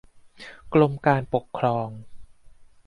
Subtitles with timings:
[0.73, 1.89] กรมการปกครอง